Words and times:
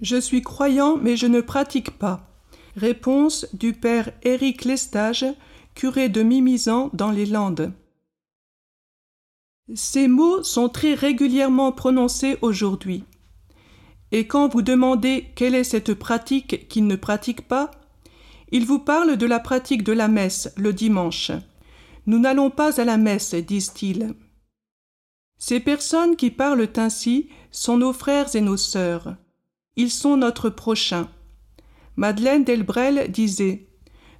Je 0.00 0.16
suis 0.16 0.42
croyant, 0.42 0.96
mais 0.96 1.16
je 1.16 1.26
ne 1.26 1.40
pratique 1.40 1.90
pas. 1.90 2.28
Réponse 2.76 3.46
du 3.52 3.72
père 3.72 4.12
Éric 4.22 4.64
Lestage, 4.64 5.26
curé 5.74 6.08
de 6.08 6.22
Mimizan 6.22 6.90
dans 6.92 7.10
les 7.10 7.26
Landes. 7.26 7.72
Ces 9.74 10.08
mots 10.08 10.42
sont 10.42 10.68
très 10.68 10.94
régulièrement 10.94 11.72
prononcés 11.72 12.38
aujourd'hui. 12.40 13.04
Et 14.12 14.26
quand 14.26 14.48
vous 14.48 14.62
demandez 14.62 15.26
quelle 15.34 15.54
est 15.54 15.64
cette 15.64 15.94
pratique 15.94 16.68
qu'il 16.68 16.86
ne 16.86 16.96
pratique 16.96 17.46
pas, 17.46 17.70
il 18.50 18.64
vous 18.64 18.78
parle 18.78 19.16
de 19.16 19.26
la 19.26 19.40
pratique 19.40 19.82
de 19.82 19.92
la 19.92 20.08
messe 20.08 20.52
le 20.56 20.72
dimanche. 20.72 21.32
Nous 22.06 22.18
n'allons 22.18 22.50
pas 22.50 22.80
à 22.80 22.84
la 22.84 22.96
messe, 22.96 23.34
disent-ils. 23.34 24.14
Ces 25.36 25.60
personnes 25.60 26.16
qui 26.16 26.30
parlent 26.30 26.68
ainsi 26.76 27.28
sont 27.50 27.76
nos 27.76 27.92
frères 27.92 28.34
et 28.34 28.40
nos 28.40 28.56
sœurs. 28.56 29.16
Ils 29.80 29.92
sont 29.92 30.16
notre 30.16 30.50
prochain. 30.50 31.08
Madeleine 31.94 32.42
Delbrel 32.42 33.12
disait 33.12 33.68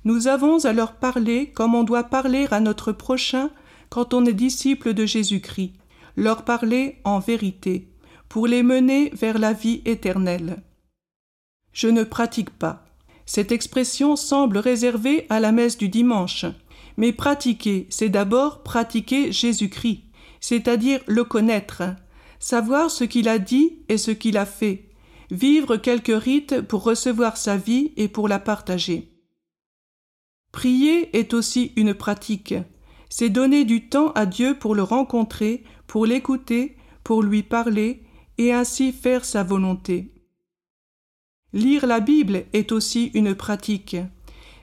Nous 0.05 0.29
avons 0.29 0.65
à 0.65 0.73
leur 0.73 0.93
parler 0.95 1.51
comme 1.51 1.75
on 1.75 1.83
doit 1.83 2.05
parler 2.05 2.47
à 2.53 2.61
notre 2.61 2.93
prochain 2.93 3.51
quand 3.89 4.15
on 4.15 4.25
est 4.25 4.35
disciple 4.35 4.95
de 4.95 5.05
Jésus-Christ, 5.05 5.73
leur 6.15 6.45
parler 6.45 7.01
en 7.03 7.19
vérité, 7.19 7.89
pour 8.29 8.47
les 8.47 8.63
mener 8.63 9.11
vers 9.11 9.37
la 9.37 9.53
vie 9.53 9.83
éternelle. 9.85 10.63
Je 11.73 11.89
ne 11.89 12.05
pratique 12.05 12.51
pas. 12.51 12.87
Cette 13.27 13.51
expression 13.51 14.15
semble 14.15 14.59
réservée 14.59 15.27
à 15.29 15.41
la 15.41 15.51
messe 15.51 15.77
du 15.77 15.89
dimanche, 15.89 16.47
mais 16.97 17.13
pratiquer, 17.13 17.89
c'est 17.91 18.11
d'abord 18.11 18.63
pratiquer 18.63 19.33
Jésus-Christ, 19.33 20.05
c'est-à-dire 20.39 21.01
le 21.09 21.25
connaître, 21.25 21.83
savoir 22.39 22.93
ce 22.93 23.03
qu'il 23.03 23.29
a 23.29 23.41
dit 23.41 23.81
et 23.89 23.99
ce 23.99 24.13
qu'il 24.13 24.37
a 24.37 24.47
fait, 24.47 24.88
vivre 25.31 25.77
quelques 25.77 26.23
rites 26.23 26.61
pour 26.63 26.83
recevoir 26.83 27.37
sa 27.37 27.57
vie 27.57 27.93
et 27.97 28.09
pour 28.09 28.29
la 28.29 28.39
partager. 28.39 29.13
Prier 30.53 31.17
est 31.17 31.35
aussi 31.35 31.73
une 31.77 31.95
pratique. 31.95 32.55
C'est 33.11 33.29
donner 33.29 33.65
du 33.65 33.89
temps 33.89 34.13
à 34.13 34.27
Dieu 34.27 34.59
pour 34.59 34.75
le 34.75 34.83
rencontrer, 34.83 35.65
pour 35.87 36.07
l'écouter, 36.07 36.77
pour 37.05 37.23
lui 37.23 37.43
parler, 37.43 38.03
et 38.39 38.53
ainsi 38.53 38.93
faire 38.93 39.25
sa 39.25 39.43
volonté. 39.43 40.15
Lire 41.53 41.87
la 41.87 42.01
Bible 42.01 42.45
est 42.53 42.73
aussi 42.73 43.11
une 43.15 43.35
pratique. 43.35 43.97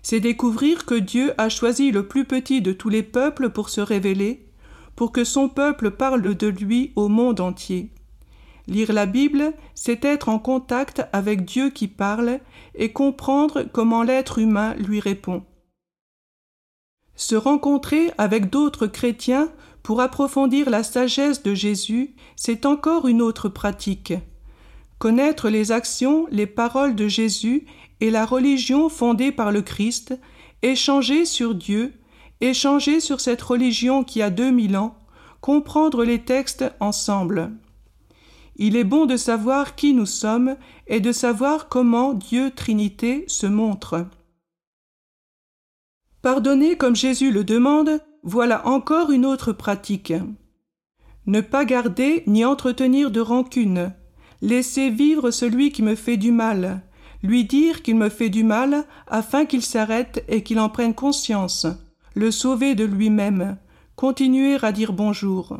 C'est 0.03 0.19
découvrir 0.19 0.85
que 0.85 0.95
Dieu 0.95 1.33
a 1.39 1.49
choisi 1.49 1.91
le 1.91 2.07
plus 2.07 2.25
petit 2.25 2.61
de 2.61 2.71
tous 2.73 2.89
les 2.89 3.01
peuples 3.01 3.49
pour 3.49 3.69
se 3.69 3.81
révéler, 3.81 4.47
pour 4.95 5.11
que 5.11 5.23
son 5.23 5.49
peuple 5.49 5.91
parle 5.91 6.35
de 6.35 6.47
lui 6.47 6.93
au 6.95 7.07
monde 7.07 7.39
entier. 7.39 7.94
Lire 8.67 8.93
la 8.93 9.05
Bible, 9.05 9.53
c'est 9.75 10.03
être 10.05 10.29
en 10.29 10.39
contact 10.39 11.03
avec 11.13 11.45
Dieu 11.45 11.69
qui 11.69 11.87
parle 11.87 12.39
et 12.73 12.91
comprendre 12.91 13.63
comment 13.71 14.03
l'être 14.03 14.39
humain 14.39 14.73
lui 14.75 14.99
répond. 14.99 15.43
Se 17.15 17.35
rencontrer 17.35 18.11
avec 18.17 18.49
d'autres 18.49 18.87
chrétiens 18.87 19.49
pour 19.83 20.01
approfondir 20.01 20.69
la 20.69 20.83
sagesse 20.83 21.43
de 21.43 21.53
Jésus, 21.53 22.15
c'est 22.35 22.65
encore 22.65 23.07
une 23.07 23.21
autre 23.21 23.49
pratique. 23.49 24.13
Connaître 24.97 25.49
les 25.49 25.71
actions, 25.71 26.25
les 26.31 26.47
paroles 26.47 26.95
de 26.95 27.07
Jésus 27.07 27.65
et 28.01 28.09
la 28.09 28.25
religion 28.25 28.89
fondée 28.89 29.31
par 29.31 29.51
le 29.51 29.61
Christ, 29.61 30.19
échanger 30.63 31.25
sur 31.25 31.53
Dieu, 31.53 31.93
échanger 32.41 32.99
sur 32.99 33.21
cette 33.21 33.41
religion 33.41 34.03
qui 34.03 34.21
a 34.21 34.29
deux 34.29 34.51
mille 34.51 34.75
ans, 34.75 34.97
comprendre 35.39 36.03
les 36.03 36.19
textes 36.19 36.65
ensemble. 36.79 37.51
Il 38.57 38.77
est 38.77 38.85
bon 38.85 39.05
de 39.05 39.17
savoir 39.17 39.75
qui 39.75 39.93
nous 39.93 40.05
sommes 40.05 40.55
et 40.87 41.01
de 41.01 41.11
savoir 41.11 41.67
comment 41.67 42.13
Dieu 42.13 42.51
Trinité 42.51 43.25
se 43.27 43.47
montre. 43.47 44.07
Pardonner 46.21 46.77
comme 46.77 46.95
Jésus 46.95 47.31
le 47.31 47.43
demande, 47.43 48.01
voilà 48.23 48.65
encore 48.67 49.11
une 49.11 49.25
autre 49.25 49.51
pratique. 49.51 50.13
Ne 51.27 51.41
pas 51.41 51.65
garder 51.65 52.23
ni 52.27 52.45
entretenir 52.45 53.11
de 53.11 53.19
rancune, 53.19 53.93
laisser 54.41 54.89
vivre 54.89 55.31
celui 55.31 55.71
qui 55.71 55.83
me 55.83 55.95
fait 55.95 56.17
du 56.17 56.31
mal, 56.31 56.81
lui 57.23 57.45
dire 57.45 57.81
qu'il 57.81 57.95
me 57.95 58.09
fait 58.09 58.29
du 58.29 58.43
mal 58.43 58.85
afin 59.07 59.45
qu'il 59.45 59.63
s'arrête 59.63 60.23
et 60.27 60.43
qu'il 60.43 60.59
en 60.59 60.69
prenne 60.69 60.93
conscience, 60.93 61.67
le 62.13 62.31
sauver 62.31 62.73
de 62.73 62.85
lui-même, 62.85 63.57
continuer 63.95 64.57
à 64.61 64.71
dire 64.71 64.93
bonjour. 64.93 65.57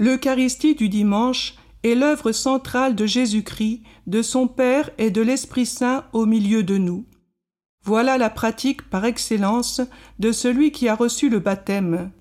L'Eucharistie 0.00 0.76
du 0.76 0.88
dimanche 0.88 1.56
est 1.82 1.96
l'œuvre 1.96 2.30
centrale 2.30 2.94
de 2.94 3.04
Jésus-Christ, 3.04 3.82
de 4.06 4.22
son 4.22 4.46
Père 4.46 4.90
et 4.96 5.10
de 5.10 5.20
l'Esprit 5.20 5.66
Saint 5.66 6.04
au 6.12 6.24
milieu 6.24 6.62
de 6.62 6.78
nous. 6.78 7.04
Voilà 7.84 8.16
la 8.16 8.30
pratique 8.30 8.88
par 8.88 9.04
excellence 9.04 9.80
de 10.20 10.30
celui 10.30 10.70
qui 10.70 10.88
a 10.88 10.94
reçu 10.94 11.28
le 11.28 11.40
baptême, 11.40 12.12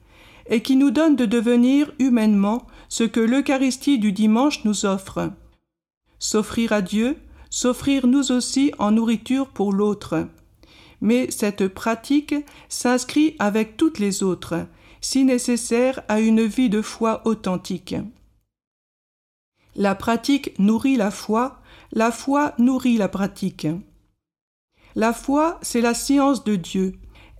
et 0.49 0.63
qui 0.63 0.75
nous 0.75 0.89
donne 0.89 1.15
de 1.15 1.25
devenir 1.25 1.93
humainement 1.99 2.65
ce 2.89 3.03
que 3.03 3.19
l'Eucharistie 3.19 3.99
du 3.99 4.11
dimanche 4.11 4.65
nous 4.65 4.87
offre. 4.87 5.31
S'offrir 6.17 6.73
à 6.73 6.81
Dieu, 6.81 7.15
s'offrir 7.51 8.07
nous 8.07 8.31
aussi 8.31 8.71
en 8.79 8.89
nourriture 8.89 9.49
pour 9.49 9.71
l'autre. 9.71 10.27
Mais 10.99 11.29
cette 11.29 11.67
pratique 11.67 12.33
s'inscrit 12.69 13.35
avec 13.37 13.77
toutes 13.77 13.99
les 13.99 14.23
autres, 14.23 14.65
si 15.01 15.23
nécessaire 15.23 16.01
à 16.07 16.19
une 16.19 16.43
vie 16.43 16.69
de 16.69 16.81
foi 16.81 17.21
authentique. 17.25 17.95
La 19.75 19.93
pratique 19.93 20.57
nourrit 20.59 20.97
la 20.97 21.11
foi, 21.11 21.61
la 21.91 22.11
foi 22.11 22.53
nourrit 22.57 22.97
la 22.97 23.07
pratique. 23.07 23.67
La 24.95 25.13
foi, 25.13 25.59
c'est 25.61 25.81
la 25.81 25.93
science 25.93 26.43
de 26.43 26.55
Dieu. 26.55 26.93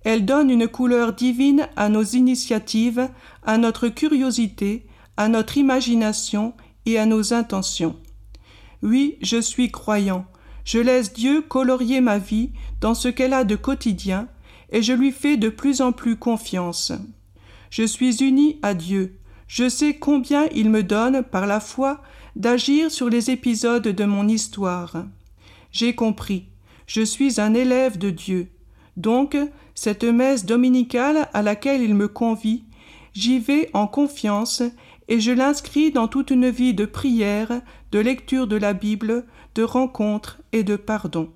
Elle 0.04 0.24
donne 0.24 0.48
une 0.48 0.68
couleur 0.68 1.12
divine 1.12 1.68
à 1.76 1.88
nos 1.88 2.04
initiatives, 2.04 3.10
à 3.44 3.58
notre 3.58 3.88
curiosité, 3.88 4.86
à 5.16 5.28
notre 5.28 5.58
imagination 5.58 6.54
et 6.86 6.98
à 6.98 7.06
nos 7.06 7.34
intentions. 7.34 7.96
Oui, 8.82 9.18
je 9.20 9.40
suis 9.40 9.72
croyant. 9.72 10.24
Je 10.64 10.78
laisse 10.78 11.12
Dieu 11.12 11.42
colorier 11.42 12.00
ma 12.00 12.18
vie 12.18 12.52
dans 12.80 12.94
ce 12.94 13.08
qu'elle 13.08 13.32
a 13.32 13.42
de 13.42 13.56
quotidien, 13.56 14.28
et 14.70 14.82
je 14.82 14.92
lui 14.92 15.10
fais 15.10 15.36
de 15.36 15.48
plus 15.48 15.80
en 15.80 15.90
plus 15.90 16.16
confiance. 16.16 16.92
Je 17.70 17.84
suis 17.84 18.22
uni 18.22 18.58
à 18.62 18.74
Dieu. 18.74 19.18
Je 19.46 19.68
sais 19.68 19.94
combien 19.94 20.46
il 20.54 20.70
me 20.70 20.82
donne, 20.82 21.22
par 21.22 21.46
la 21.46 21.60
foi, 21.60 22.02
d'agir 22.36 22.90
sur 22.90 23.08
les 23.08 23.30
épisodes 23.30 23.88
de 23.88 24.04
mon 24.04 24.28
histoire. 24.28 25.04
J'ai 25.72 25.94
compris. 25.94 26.46
Je 26.86 27.02
suis 27.02 27.40
un 27.40 27.54
élève 27.54 27.98
de 27.98 28.10
Dieu. 28.10 28.48
Donc, 28.96 29.36
cette 29.74 30.04
messe 30.04 30.44
dominicale 30.44 31.28
à 31.32 31.42
laquelle 31.42 31.82
il 31.82 31.94
me 31.94 32.08
convie, 32.08 32.64
j'y 33.14 33.38
vais 33.38 33.70
en 33.74 33.86
confiance 33.86 34.62
et 35.08 35.20
je 35.20 35.30
l'inscris 35.30 35.90
dans 35.90 36.08
toute 36.08 36.30
une 36.30 36.50
vie 36.50 36.74
de 36.74 36.84
prière, 36.84 37.60
de 37.92 37.98
lecture 37.98 38.46
de 38.46 38.56
la 38.56 38.72
Bible, 38.72 39.24
de 39.54 39.62
rencontre 39.62 40.40
et 40.52 40.64
de 40.64 40.76
pardon. 40.76 41.30